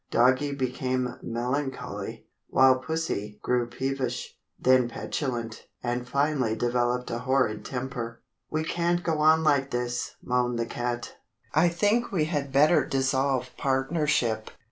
Doggie 0.09 0.55
became 0.55 1.17
melancholy, 1.21 2.25
while 2.47 2.79
Pussie 2.79 3.37
grew 3.43 3.67
peevish, 3.67 4.35
then 4.59 4.89
petulant, 4.89 5.67
and 5.83 6.09
finally 6.09 6.55
developed 6.55 7.11
a 7.11 7.19
horrid 7.19 7.63
temper. 7.63 8.23
"We 8.49 8.63
can't 8.63 9.03
go 9.03 9.19
on 9.19 9.43
like 9.43 9.69
this," 9.69 10.15
moaned 10.23 10.57
the 10.57 10.65
cat. 10.65 11.17
"I 11.53 11.69
think 11.69 12.11
we 12.11 12.25
had 12.25 12.51
better 12.51 12.83
dissolve 12.83 13.51
partnership. 13.57 14.49